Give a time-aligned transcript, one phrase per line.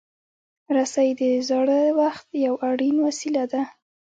[0.75, 3.61] رسۍ د زاړه وخت یو اړین وسیله ده.